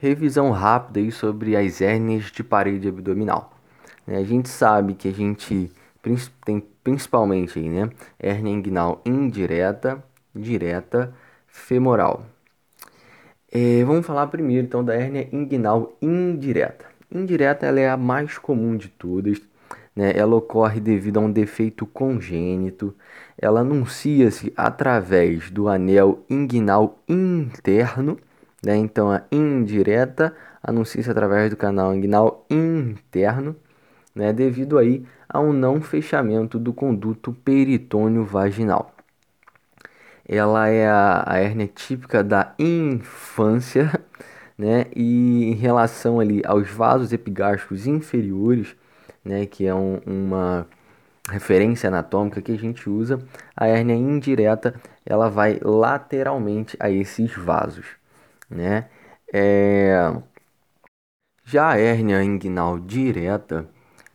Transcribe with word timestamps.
revisão 0.00 0.50
rápida 0.50 0.98
aí 0.98 1.12
sobre 1.12 1.54
as 1.54 1.80
hérnias 1.80 2.24
de 2.32 2.42
parede 2.42 2.88
abdominal. 2.88 3.52
Né? 4.06 4.16
A 4.16 4.24
gente 4.24 4.48
sabe 4.48 4.94
que 4.94 5.08
a 5.08 5.12
gente 5.12 5.70
tem 6.44 6.64
principalmente 6.82 7.58
aí, 7.58 7.68
né, 7.68 7.90
hérnia 8.18 8.52
inguinal 8.52 9.02
indireta, 9.04 10.02
direta, 10.34 11.14
femoral. 11.46 12.24
É, 13.52 13.84
vamos 13.84 14.06
falar 14.06 14.26
primeiro 14.28 14.66
então 14.66 14.82
da 14.82 14.94
hérnia 14.94 15.28
inguinal 15.30 15.92
indireta. 16.00 16.86
Indireta 17.12 17.66
ela 17.66 17.80
é 17.80 17.90
a 17.90 17.96
mais 17.96 18.38
comum 18.38 18.76
de 18.76 18.88
todas, 18.88 19.40
né? 19.94 20.12
Ela 20.14 20.36
ocorre 20.36 20.80
devido 20.80 21.18
a 21.18 21.20
um 21.20 21.30
defeito 21.30 21.84
congênito. 21.84 22.94
Ela 23.36 23.60
anuncia-se 23.60 24.52
através 24.56 25.50
do 25.50 25.68
anel 25.68 26.24
inguinal 26.30 27.00
interno 27.08 28.16
né? 28.62 28.76
Então 28.76 29.10
a 29.10 29.22
indireta 29.30 30.34
anuncia-se 30.62 31.10
através 31.10 31.50
do 31.50 31.56
canal 31.56 31.94
inguinal 31.94 32.46
interno, 32.50 33.56
né? 34.14 34.32
devido 34.32 34.78
aí 34.78 35.04
a 35.28 35.40
um 35.40 35.52
não 35.52 35.80
fechamento 35.80 36.58
do 36.58 36.72
conduto 36.72 37.32
peritônio 37.32 38.24
vaginal. 38.24 38.94
Ela 40.28 40.68
é 40.68 40.88
a, 40.88 41.24
a 41.26 41.38
hérnia 41.38 41.66
típica 41.66 42.22
da 42.22 42.54
infância, 42.58 43.90
né? 44.56 44.86
E 44.94 45.44
em 45.44 45.54
relação 45.54 46.20
ali 46.20 46.42
aos 46.44 46.70
vasos 46.70 47.12
epigástricos 47.12 47.86
inferiores, 47.86 48.76
né? 49.24 49.46
Que 49.46 49.66
é 49.66 49.74
um, 49.74 50.00
uma 50.06 50.66
referência 51.28 51.88
anatômica 51.88 52.42
que 52.42 52.52
a 52.52 52.58
gente 52.58 52.88
usa, 52.88 53.20
a 53.56 53.66
hérnia 53.66 53.94
indireta 53.94 54.74
ela 55.04 55.28
vai 55.28 55.58
lateralmente 55.62 56.76
a 56.80 56.90
esses 56.90 57.34
vasos 57.34 57.99
né? 58.50 58.88
É... 59.32 60.12
Já 61.44 61.70
a 61.70 61.78
hérnia 61.78 62.22
inguinal 62.22 62.78
direta, 62.78 63.68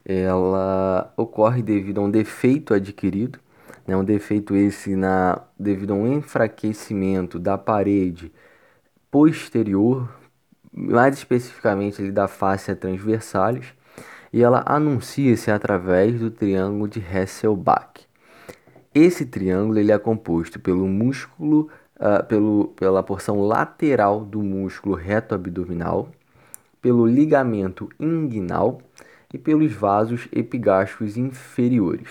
ela 0.06 1.14
ocorre 1.18 1.62
devido 1.62 2.00
a 2.00 2.04
um 2.04 2.12
defeito 2.12 2.74
adquirido, 2.74 3.40
né? 3.88 3.96
um 3.98 4.04
defeito 4.04 4.56
esse 4.56 4.96
na, 4.96 5.42
devido 5.60 5.94
a 5.94 5.96
um 5.96 6.08
enfraquecimento 6.14 7.40
da 7.40 7.58
parede 7.58 8.32
posterior, 9.10 10.10
mais 10.72 11.18
especificamente 11.18 12.02
ali 12.02 12.12
da 12.12 12.28
face 12.28 12.74
transversalis, 12.76 13.74
e 14.32 14.44
ela 14.44 14.64
anuncia-se 14.66 15.50
através 15.50 16.20
do 16.20 16.30
triângulo 16.30 16.88
de 16.88 17.00
Hasselbalch. 17.00 18.08
Esse 18.94 19.26
triângulo 19.26 19.80
ele 19.80 19.92
é 19.92 19.98
composto 19.98 20.60
pelo 20.60 20.88
músculo 20.88 21.70
uh, 21.98 22.24
pelo, 22.26 22.74
pela 22.76 23.04
porção 23.04 23.42
lateral 23.42 24.24
do 24.24 24.42
músculo 24.42 24.96
reto 24.96 25.36
abdominal, 25.36 26.10
pelo 26.82 27.06
ligamento 27.06 27.90
inguinal 28.00 28.82
e 29.34 29.38
pelos 29.38 29.74
vasos 29.74 30.28
epigástricos 30.32 31.18
inferiores. 31.18 32.10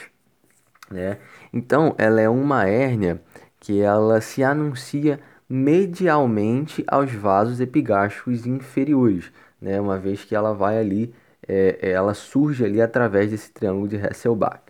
Né? 0.91 1.19
Então, 1.53 1.95
ela 1.97 2.21
é 2.21 2.29
uma 2.29 2.67
hérnia 2.67 3.21
que 3.61 3.81
ela 3.81 4.21
se 4.21 4.43
anuncia 4.43 5.21
medialmente 5.49 6.85
aos 6.87 7.13
vasos 7.13 7.61
epigástricos 7.61 8.47
inferiores, 8.47 9.33
né? 9.61 9.81
uma 9.81 9.99
vez 9.99 10.25
que 10.25 10.35
ela 10.35 10.53
vai 10.53 10.79
ali, 10.79 11.15
é, 11.47 11.79
ela 11.81 12.15
surge 12.15 12.65
ali 12.65 12.81
através 12.81 13.31
desse 13.31 13.51
triângulo 13.53 13.89
de 13.89 13.97
Hasselbalch. 13.97 14.63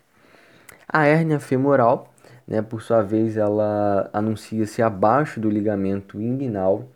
A 0.89 1.07
hérnia 1.07 1.41
femoral 1.41 2.14
né? 2.47 2.63
Por 2.63 2.83
sua 2.83 3.03
vez, 3.03 3.37
ela 3.37 4.11
anuncia-se 4.13 4.83
abaixo 4.83 5.41
do 5.41 5.51
ligamento 5.51 6.21
inguinal. 6.21 6.89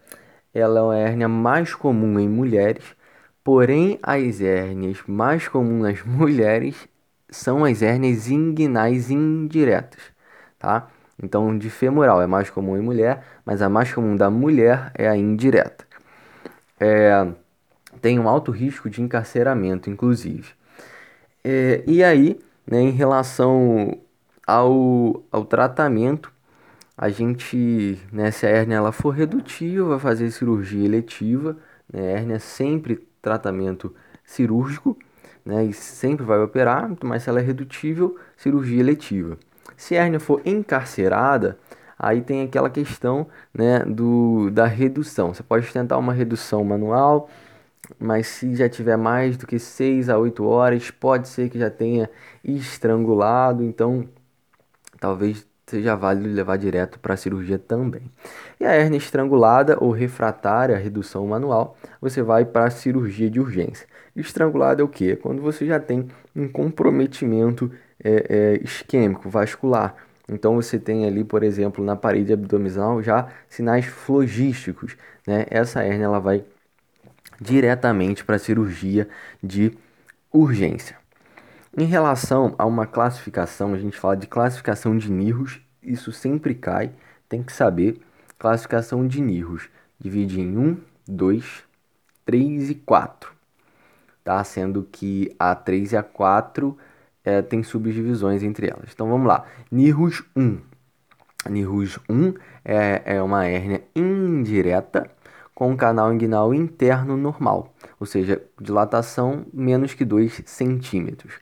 Ela 0.55 0.81
é 0.81 0.83
uma 0.83 0.97
hérnia 0.97 1.29
mais 1.29 1.75
comum 1.75 2.19
em 2.19 2.29
mulheres, 2.29 2.85
porém 3.45 3.99
as 4.03 4.41
hérnias 4.41 5.03
mais 5.07 5.49
comuns 5.49 5.83
nas 5.83 6.03
mulheres 6.05 6.89
são 7.31 7.65
as 7.65 7.83
hérnias 7.83 8.29
inguinais 8.29 9.11
indiretas, 9.11 10.01
tá? 10.58 10.89
Então, 11.23 11.57
de 11.58 11.69
femoral 11.70 12.23
é 12.23 12.27
mais 12.27 12.48
comum 12.51 12.77
em 12.77 12.81
mulher, 12.83 13.25
mas 13.45 13.61
a 13.63 13.69
mais 13.69 13.92
comum 13.92 14.17
da 14.17 14.31
mulher 14.31 14.92
é 14.95 15.08
a 15.08 15.17
indireta. 15.17 15.85
É, 16.81 17.27
tem 18.01 18.19
um 18.19 18.29
alto 18.29 18.53
risco 18.53 18.89
de 18.91 19.03
encarceramento, 19.03 19.91
inclusive. 19.91 20.53
É, 21.45 21.83
e 21.87 22.03
aí, 22.05 22.41
né, 22.67 22.81
em 22.81 22.91
relação 22.91 23.98
ao, 24.48 25.23
ao 25.31 25.45
tratamento, 25.45 26.33
a 26.97 27.11
gente, 27.11 27.98
né, 28.11 28.31
se 28.31 28.47
a 28.47 28.48
hérnia 28.48 28.77
ela 28.77 28.92
for 28.92 29.11
redutiva, 29.11 29.86
vai 29.91 29.98
fazer 29.98 30.31
cirurgia 30.31 30.86
eletiva. 30.86 31.55
Né, 31.92 32.13
hérnia 32.14 32.36
é 32.36 32.39
sempre 32.39 33.07
tratamento 33.20 33.95
cirúrgico, 34.25 34.97
né, 35.45 35.67
e 35.67 35.73
sempre 35.75 36.25
vai 36.25 36.41
operar, 36.41 36.91
mas 37.05 37.25
se 37.25 37.29
ela 37.29 37.41
é 37.41 37.42
redutível, 37.42 38.17
cirurgia 38.39 38.81
eletiva. 38.81 39.37
Se 39.77 39.97
a 39.98 40.05
hérnia 40.05 40.19
for 40.19 40.41
encarcerada, 40.47 41.58
aí 41.98 42.23
tem 42.23 42.42
aquela 42.42 42.70
questão 42.70 43.27
né, 43.53 43.81
do, 43.81 44.51
da 44.51 44.67
redução. 44.67 45.35
Você 45.35 45.42
pode 45.42 45.70
tentar 45.70 45.98
uma 45.98 46.14
redução 46.14 46.64
manual, 46.64 47.29
mas 47.98 48.27
se 48.29 48.57
já 48.57 48.69
tiver 48.69 48.97
mais 48.97 49.37
do 49.37 49.47
que 49.47 49.58
6 49.58 50.08
a 50.08 50.19
8 50.19 50.45
horas, 50.45 50.91
pode 50.91 51.29
ser 51.29 51.51
que 51.51 51.58
já 51.58 51.70
tenha 51.70 52.08
estrangulado, 52.42 53.63
então 53.63 54.08
talvez 55.01 55.47
seja 55.67 55.95
válido 55.95 56.29
levar 56.29 56.57
direto 56.57 56.98
para 56.98 57.14
a 57.14 57.17
cirurgia 57.17 57.59
também. 57.59 58.11
E 58.59 58.64
a 58.64 58.73
hérnia 58.73 58.97
estrangulada 58.97 59.77
ou 59.81 59.91
refratária, 59.91 60.77
redução 60.77 61.27
manual, 61.27 61.77
você 62.01 62.23
vai 62.23 62.45
para 62.45 62.67
a 62.67 62.70
cirurgia 62.70 63.31
de 63.31 63.39
urgência. 63.39 63.87
Estrangulada 64.17 64.83
é 64.83 64.85
o 64.85 64.89
que? 64.89 65.13
É 65.13 65.17
quando 65.17 65.42
você 65.42 65.67
já 65.67 65.79
tem 65.79 66.08
um 66.35 66.48
comprometimento 66.48 67.70
é, 68.03 68.27
é, 68.29 68.64
isquêmico, 68.64 69.29
vascular. 69.29 69.95
Então 70.29 70.55
você 70.55 70.79
tem 70.79 71.07
ali, 71.07 71.25
por 71.25 71.42
exemplo, 71.42 71.85
na 71.85 71.97
parede 71.97 72.33
abdominal 72.33 73.03
já 73.03 73.29
sinais 73.48 73.87
flogísticos. 73.87 74.97
Né? 75.27 75.47
Essa 75.51 75.83
hérnia 75.83 76.05
ela 76.05 76.20
vai 76.20 76.45
diretamente 77.41 78.25
para 78.25 78.37
a 78.37 78.39
cirurgia 78.39 79.08
de 79.42 79.73
urgência. 80.33 80.97
Em 81.80 81.84
relação 81.84 82.56
a 82.58 82.66
uma 82.66 82.89
classificação, 82.89 83.72
a 83.72 83.78
gente 83.78 83.96
fala 83.96 84.16
de 84.16 84.27
classificação 84.27 84.98
de 84.98 85.12
nirros, 85.12 85.61
isso 85.80 86.11
sempre 86.11 86.52
cai, 86.52 86.90
tem 87.28 87.40
que 87.40 87.52
saber. 87.52 88.00
Classificação 88.36 89.06
de 89.06 89.20
nirros 89.20 89.68
divide 89.96 90.40
em 90.40 90.58
1, 90.58 90.77
2, 91.06 91.62
3 92.27 92.70
e 92.70 92.74
4, 92.74 93.30
tá? 94.24 94.42
Sendo 94.42 94.89
que 94.90 95.33
a 95.39 95.55
3 95.55 95.92
e 95.92 95.96
a 95.96 96.02
4 96.02 96.77
é, 97.24 97.42
tem 97.42 97.62
subdivisões 97.62 98.42
entre 98.42 98.68
elas. 98.68 98.90
Então 98.92 99.08
vamos 99.08 99.28
lá. 99.28 99.45
Nirros 99.70 100.24
1. 100.34 100.58
Nirros 101.48 102.00
1 102.10 102.34
é, 102.64 103.02
é 103.05 103.22
uma 103.22 103.46
hérnia 103.46 103.84
indireta 103.95 105.08
com 105.55 105.77
canal 105.77 106.12
inguinal 106.12 106.52
interno 106.52 107.16
normal, 107.16 107.72
ou 108.00 108.06
seja, 108.06 108.42
dilatação 108.60 109.46
menos 109.52 109.95
que 109.95 110.05
2 110.05 110.42
centímetros. 110.45 111.34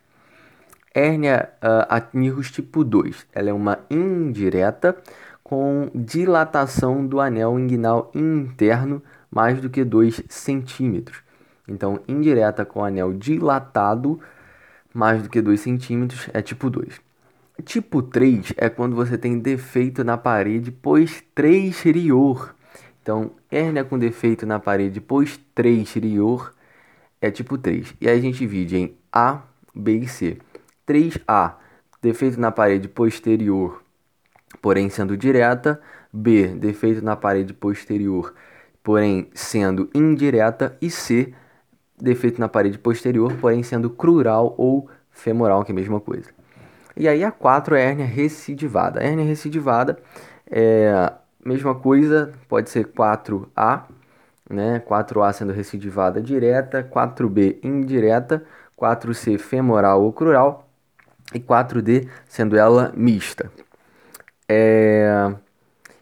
Hérnia 0.96 1.50
uh, 1.62 2.40
tipo 2.50 2.82
2, 2.82 3.26
ela 3.34 3.50
é 3.50 3.52
uma 3.52 3.80
indireta 3.90 4.96
com 5.44 5.90
dilatação 5.94 7.06
do 7.06 7.20
anel 7.20 7.58
inguinal 7.58 8.10
interno 8.14 9.02
mais 9.30 9.60
do 9.60 9.68
que 9.68 9.84
2 9.84 10.22
centímetros. 10.30 11.18
Então, 11.68 12.00
indireta 12.08 12.64
com 12.64 12.82
anel 12.82 13.12
dilatado 13.12 14.18
mais 14.94 15.22
do 15.22 15.28
que 15.28 15.42
2 15.42 15.60
centímetros 15.60 16.30
é 16.32 16.40
tipo 16.40 16.70
2. 16.70 16.98
Tipo 17.62 18.00
3 18.00 18.54
é 18.56 18.70
quando 18.70 18.96
você 18.96 19.18
tem 19.18 19.38
defeito 19.38 20.02
na 20.02 20.16
parede 20.16 20.70
posterior. 20.70 22.54
Então, 23.02 23.32
hérnia 23.50 23.84
com 23.84 23.98
defeito 23.98 24.46
na 24.46 24.58
parede 24.58 25.02
posterior 25.02 26.54
é 27.20 27.30
tipo 27.30 27.58
3. 27.58 27.94
E 28.00 28.08
aí 28.08 28.18
a 28.18 28.22
gente 28.22 28.38
divide 28.38 28.78
em 28.78 28.96
A, 29.12 29.42
B 29.74 29.98
e 29.98 30.08
C. 30.08 30.38
3A, 30.86 31.54
defeito 32.00 32.40
na 32.40 32.50
parede 32.50 32.88
posterior, 32.88 33.82
porém 34.62 34.88
sendo 34.88 35.16
direta. 35.16 35.80
B, 36.12 36.46
defeito 36.48 37.04
na 37.04 37.14
parede 37.14 37.52
posterior, 37.52 38.32
porém 38.82 39.28
sendo 39.34 39.90
indireta. 39.94 40.76
E 40.80 40.90
C, 40.90 41.34
defeito 42.00 42.40
na 42.40 42.48
parede 42.48 42.78
posterior, 42.78 43.32
porém 43.34 43.62
sendo 43.62 43.90
crural 43.90 44.54
ou 44.56 44.88
femoral, 45.10 45.64
que 45.64 45.72
é 45.72 45.74
a 45.74 45.76
mesma 45.76 46.00
coisa. 46.00 46.30
E 46.96 47.06
aí 47.06 47.22
a 47.22 47.30
4 47.30 47.74
é 47.74 47.82
a 47.82 47.84
hérnia 47.90 48.06
recidivada. 48.06 49.00
A 49.00 49.02
hérnia 49.02 49.24
recidivada 49.24 49.98
é 50.50 51.12
mesma 51.44 51.74
coisa, 51.74 52.32
pode 52.48 52.70
ser 52.70 52.86
4A, 52.86 53.82
né? 54.48 54.80
4A 54.80 55.32
sendo 55.32 55.52
recidivada 55.52 56.20
direta, 56.20 56.82
4B 56.82 57.58
indireta, 57.62 58.44
4C 58.80 59.38
femoral 59.38 60.02
ou 60.02 60.12
crural, 60.12 60.65
e 61.34 61.40
4D, 61.40 62.08
sendo 62.26 62.56
ela 62.56 62.92
mista. 62.96 63.50
É... 64.48 65.34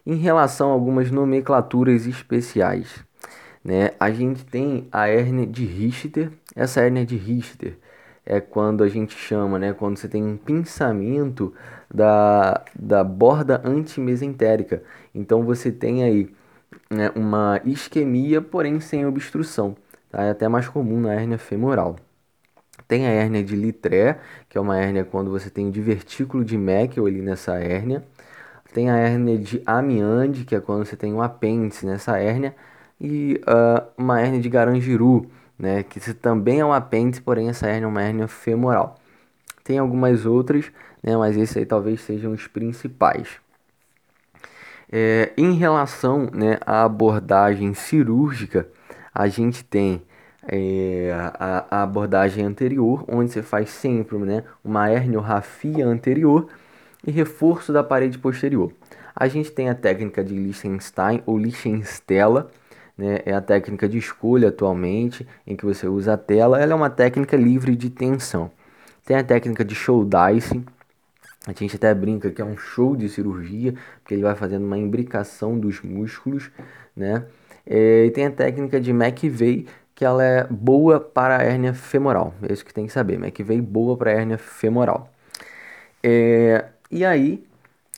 Em 0.05 0.15
relação 0.15 0.69
a 0.69 0.73
algumas 0.73 1.09
nomenclaturas 1.09 2.05
especiais, 2.05 3.03
né? 3.63 3.91
A 3.99 4.11
gente 4.11 4.45
tem 4.45 4.87
a 4.91 5.07
hérnia 5.07 5.47
de 5.47 5.65
Richter. 5.65 6.31
Essa 6.55 6.81
hérnia 6.81 7.03
de 7.03 7.15
Richter 7.15 7.79
é 8.23 8.39
quando 8.39 8.83
a 8.83 8.87
gente 8.87 9.15
chama, 9.17 9.57
né? 9.57 9.73
Quando 9.73 9.97
você 9.97 10.07
tem 10.07 10.23
um 10.23 10.37
pinçamento 10.37 11.51
da, 11.91 12.63
da 12.77 13.03
borda 13.03 13.61
antimesentérica. 13.65 14.83
Então 15.13 15.43
você 15.43 15.71
tem 15.71 16.03
aí 16.03 16.29
né, 16.89 17.11
uma 17.15 17.59
isquemia, 17.65 18.41
porém 18.41 18.79
sem 18.79 19.05
obstrução. 19.05 19.75
Tá? 20.11 20.23
É 20.23 20.29
até 20.31 20.47
mais 20.47 20.67
comum 20.67 20.99
na 21.01 21.13
hérnia 21.13 21.39
femoral. 21.39 21.95
Tem 22.87 23.07
a 23.07 23.09
hérnia 23.09 23.43
de 23.43 23.55
Litré, 23.55 24.19
que 24.47 24.57
é 24.57 24.61
uma 24.61 24.77
hérnia 24.77 25.03
quando 25.03 25.31
você 25.31 25.49
tem 25.49 25.67
um 25.67 25.71
divertículo 25.71 26.45
de 26.45 26.57
Meckel 26.57 27.05
ali 27.05 27.21
nessa 27.21 27.55
hérnia. 27.55 28.03
Tem 28.73 28.89
a 28.89 28.97
hérnia 28.97 29.37
de 29.37 29.61
Amiande, 29.65 30.45
que 30.45 30.55
é 30.55 30.59
quando 30.59 30.85
você 30.85 30.95
tem 30.95 31.13
um 31.13 31.21
apêndice 31.21 31.85
nessa 31.85 32.17
hérnia. 32.19 32.55
E 32.99 33.41
uh, 33.47 33.87
uma 33.97 34.21
hérnia 34.21 34.39
de 34.39 34.49
Garangiru, 34.49 35.29
né, 35.57 35.83
que 35.83 35.99
também 36.13 36.59
é 36.59 36.65
um 36.65 36.73
apêndice, 36.73 37.21
porém 37.21 37.49
essa 37.49 37.67
hérnia 37.67 37.85
é 37.85 37.89
uma 37.89 38.01
hérnia 38.01 38.27
femoral. 38.27 38.95
Tem 39.63 39.79
algumas 39.79 40.25
outras, 40.25 40.71
né, 41.01 41.17
mas 41.17 41.35
esses 41.37 41.57
aí 41.57 41.65
talvez 41.65 42.01
sejam 42.01 42.33
os 42.33 42.47
principais. 42.47 43.39
É, 44.91 45.33
em 45.35 45.53
relação 45.53 46.29
né, 46.31 46.57
à 46.65 46.83
abordagem 46.83 47.73
cirúrgica, 47.73 48.67
a 49.13 49.27
gente 49.27 49.63
tem 49.63 50.03
é, 50.47 51.11
a, 51.13 51.65
a, 51.69 51.83
abordagem 51.83 52.45
anterior, 52.45 53.03
onde 53.07 53.31
você 53.31 53.41
faz 53.41 53.69
sempre 53.69 54.17
né, 54.17 54.43
uma 54.63 54.91
herniorrafia 54.91 55.85
anterior 55.85 56.47
e 57.05 57.11
reforço 57.11 57.73
da 57.73 57.83
parede 57.83 58.17
posterior. 58.17 58.71
A 59.15 59.27
gente 59.27 59.51
tem 59.51 59.69
a 59.69 59.75
técnica 59.75 60.23
de 60.23 60.33
Liechtenstein 60.33 61.21
ou 61.25 61.37
Liechtenstella, 61.37 62.51
né, 62.97 63.19
é 63.25 63.33
a 63.33 63.41
técnica 63.41 63.87
de 63.87 63.97
escolha 63.97 64.49
atualmente, 64.49 65.27
em 65.45 65.55
que 65.55 65.65
você 65.65 65.87
usa 65.87 66.13
a 66.13 66.17
tela. 66.17 66.61
Ela 66.61 66.73
é 66.73 66.75
uma 66.75 66.89
técnica 66.89 67.35
livre 67.35 67.75
de 67.75 67.89
tensão. 67.89 68.51
Tem 69.05 69.17
a 69.17 69.23
técnica 69.23 69.63
de 69.63 69.75
show 69.75 70.03
dice, 70.03 70.63
a 71.47 71.53
gente 71.53 71.75
até 71.75 71.93
brinca 71.93 72.31
que 72.31 72.41
é 72.41 72.45
um 72.45 72.57
show 72.57 72.95
de 72.95 73.07
cirurgia, 73.07 73.75
porque 74.01 74.15
ele 74.15 74.23
vai 74.23 74.35
fazendo 74.35 74.65
uma 74.65 74.77
imbricação 74.77 75.59
dos 75.59 75.81
músculos, 75.81 76.49
né? 76.95 77.25
É, 77.67 78.05
e 78.05 78.11
tem 78.11 78.25
a 78.27 78.31
técnica 78.31 78.79
de 78.79 78.91
McVeigh, 78.91 79.67
que 79.95 80.03
ela 80.05 80.23
é 80.23 80.43
boa 80.45 80.99
para 80.99 81.37
a 81.37 81.41
hérnia 81.41 81.73
femoral. 81.73 82.33
É 82.47 82.51
isso 82.51 82.65
que 82.65 82.73
tem 82.73 82.85
que 82.85 82.91
saber. 82.91 83.15
McVeigh 83.15 83.61
boa 83.61 83.97
para 83.97 84.11
a 84.11 84.13
hérnia 84.13 84.37
femoral. 84.37 85.09
É, 86.03 86.65
e 86.91 87.05
aí, 87.05 87.47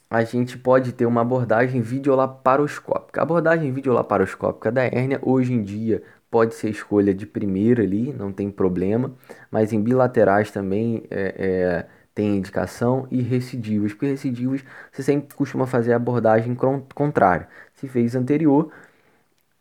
a 0.09 0.23
gente 0.23 0.57
pode 0.57 0.93
ter 0.93 1.05
uma 1.05 1.21
abordagem 1.21 1.81
videolaparoscópica. 1.81 3.19
A 3.19 3.23
abordagem 3.23 3.71
videolaparoscópica 3.71 4.71
da 4.71 4.83
hérnia, 4.83 5.19
hoje 5.21 5.53
em 5.53 5.61
dia, 5.61 6.03
pode 6.29 6.55
ser 6.55 6.69
escolha 6.69 7.13
de 7.13 7.25
primeira 7.25 7.83
ali, 7.83 8.13
não 8.13 8.31
tem 8.31 8.51
problema, 8.51 9.11
mas 9.51 9.73
em 9.73 9.81
bilaterais 9.81 10.51
também 10.51 11.03
é, 11.09 11.35
é, 11.37 11.85
tem 12.13 12.37
indicação 12.37 13.07
e 13.11 13.21
recidivos, 13.21 13.93
porque 13.93 14.07
recidivos 14.07 14.63
você 14.91 15.03
sempre 15.03 15.35
costuma 15.35 15.65
fazer 15.65 15.93
a 15.93 15.97
abordagem 15.97 16.55
contrária. 16.93 17.47
Se 17.75 17.87
fez 17.87 18.15
anterior, 18.15 18.71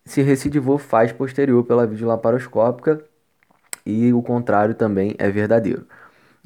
se 0.07 0.23
recidivou, 0.23 0.79
faz 0.79 1.13
posterior 1.13 1.63
pela 1.65 1.87
videolaparoscópica 1.87 3.05
e 3.85 4.13
o 4.13 4.23
contrário 4.23 4.75
também 4.75 5.15
é 5.19 5.29
verdadeiro. 5.29 5.87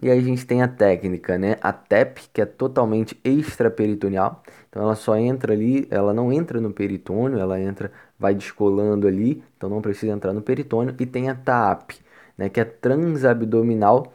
E 0.02 0.10
aí 0.10 0.18
a 0.18 0.22
gente 0.22 0.46
tem 0.46 0.62
a 0.62 0.68
técnica, 0.68 1.36
né? 1.36 1.56
A 1.60 1.72
TEP, 1.72 2.22
que 2.32 2.40
é 2.40 2.46
totalmente 2.46 3.20
extraperitoneal. 3.22 4.42
Então 4.68 4.82
ela 4.82 4.94
só 4.94 5.16
entra 5.16 5.52
ali, 5.52 5.86
ela 5.90 6.14
não 6.14 6.32
entra 6.32 6.58
no 6.58 6.72
peritônio, 6.72 7.38
ela 7.38 7.60
entra, 7.60 7.92
vai 8.18 8.34
descolando 8.34 9.06
ali, 9.06 9.44
então 9.56 9.68
não 9.68 9.82
precisa 9.82 10.12
entrar 10.12 10.32
no 10.32 10.40
peritônio. 10.40 10.94
E 10.98 11.04
tem 11.04 11.28
a 11.28 11.34
TAP, 11.34 11.92
né? 12.36 12.48
Que 12.48 12.60
é 12.60 12.64
transabdominal 12.64 14.12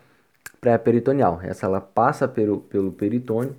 pré-peritoneal. 0.59 1.39
Essa 1.44 1.68
ela 1.68 1.80
passa 1.81 2.27
pelo, 2.27 2.62
pelo 2.62 2.92
peritônio 2.92 3.56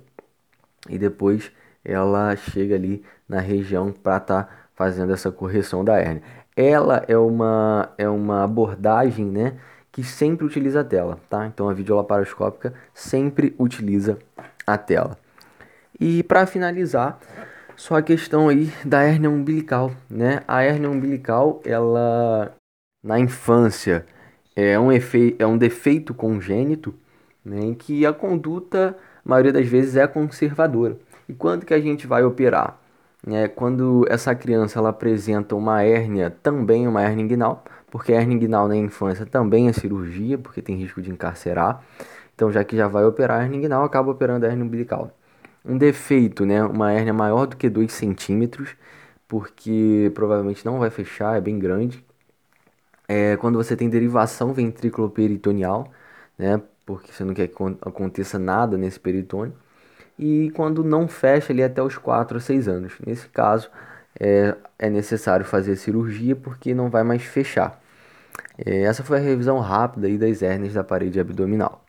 e 0.89 0.97
depois 0.97 1.51
ela 1.83 2.35
chega 2.35 2.75
ali 2.75 3.03
na 3.27 3.39
região 3.39 3.93
para 3.93 4.17
estar 4.17 4.43
tá 4.43 4.66
fazendo 4.77 5.11
essa 5.11 5.29
correção 5.29 5.83
da 5.83 5.97
hérnia. 5.97 6.23
Ela 6.55 7.03
é 7.09 7.17
uma, 7.17 7.89
é 7.97 8.07
uma 8.07 8.45
abordagem, 8.45 9.25
né? 9.25 9.57
que 9.97 10.03
sempre 10.03 10.45
utiliza 10.45 10.81
a 10.81 10.83
tela, 10.83 11.19
tá? 11.27 11.47
Então 11.47 11.67
a 11.67 11.73
videolaparoscópica 11.73 12.71
sempre 12.93 13.55
utiliza 13.57 14.19
a 14.65 14.77
tela. 14.77 15.17
E 15.99 16.21
para 16.21 16.45
finalizar, 16.45 17.19
só 17.75 17.95
a 17.95 18.01
questão 18.03 18.47
aí 18.47 18.71
da 18.85 19.01
hérnia 19.01 19.27
umbilical, 19.27 19.91
né? 20.07 20.43
A 20.47 20.61
hérnia 20.61 20.87
umbilical, 20.87 21.63
ela 21.65 22.53
na 23.03 23.19
infância 23.19 24.05
é 24.55 24.77
um, 24.77 24.91
efe... 24.91 25.35
é 25.39 25.47
um 25.47 25.57
defeito 25.57 26.13
congênito, 26.13 26.93
né? 27.43 27.61
Em 27.61 27.73
que 27.73 28.05
a 28.05 28.13
conduta, 28.13 28.95
a 29.25 29.27
maioria 29.27 29.51
das 29.51 29.65
vezes, 29.65 29.95
é 29.95 30.05
conservadora. 30.05 30.95
E 31.27 31.33
quando 31.33 31.65
que 31.65 31.73
a 31.73 31.81
gente 31.81 32.05
vai 32.05 32.23
operar? 32.23 32.79
É, 33.25 33.47
quando 33.47 34.05
essa 34.09 34.33
criança 34.35 34.79
ela 34.79 34.89
apresenta 34.89 35.55
uma 35.55 35.81
hérnia, 35.81 36.29
também 36.29 36.87
uma 36.87 37.01
hérnia 37.01 37.23
inguinal, 37.23 37.63
porque 37.89 38.13
a 38.13 38.17
hernia 38.21 38.35
inguinal 38.35 38.67
na 38.67 38.75
infância 38.75 39.25
também 39.25 39.67
é 39.67 39.73
cirurgia, 39.73 40.37
porque 40.37 40.61
tem 40.61 40.75
risco 40.77 41.01
de 41.01 41.09
encarcerar. 41.11 41.83
Então, 42.35 42.51
já 42.51 42.63
que 42.63 42.77
já 42.77 42.87
vai 42.87 43.03
operar 43.05 43.39
a 43.41 43.43
hernia 43.43 43.57
inguinal, 43.57 43.83
acaba 43.83 44.11
operando 44.11 44.45
a 44.45 44.49
hernia 44.49 44.63
umbilical. 44.65 45.11
Um 45.65 45.77
defeito, 45.77 46.45
né? 46.45 46.63
Uma 46.63 46.93
hernia 46.93 47.13
maior 47.13 47.47
do 47.47 47.57
que 47.57 47.69
2 47.69 47.91
centímetros, 47.91 48.75
porque 49.27 50.11
provavelmente 50.15 50.65
não 50.65 50.79
vai 50.79 50.89
fechar, 50.89 51.37
é 51.37 51.41
bem 51.41 51.59
grande. 51.59 52.05
É 53.07 53.37
quando 53.37 53.55
você 53.57 53.75
tem 53.75 53.89
derivação 53.89 54.53
ventriculoperitoneal, 54.53 55.91
né? 56.37 56.61
Porque 56.85 57.11
você 57.11 57.23
não 57.23 57.33
quer 57.33 57.47
que 57.47 57.55
aconteça 57.81 58.39
nada 58.39 58.77
nesse 58.77 58.99
peritônio. 58.99 59.53
E 60.17 60.51
quando 60.55 60.83
não 60.83 61.07
fecha 61.07 61.53
ali 61.53 61.63
até 61.63 61.81
os 61.81 61.97
4 61.97 62.37
ou 62.37 62.41
6 62.41 62.67
anos. 62.67 62.93
Nesse 63.05 63.27
caso, 63.29 63.69
é, 64.19 64.55
é 64.79 64.89
necessário 64.89 65.45
fazer 65.45 65.75
cirurgia 65.75 66.35
porque 66.35 66.73
não 66.73 66.89
vai 66.89 67.03
mais 67.03 67.23
fechar. 67.23 67.79
É, 68.57 68.83
essa 68.83 69.03
foi 69.03 69.17
a 69.17 69.21
revisão 69.21 69.59
rápida 69.59 70.07
aí 70.07 70.17
das 70.17 70.41
hérnias 70.41 70.73
da 70.73 70.83
parede 70.83 71.19
abdominal. 71.19 71.86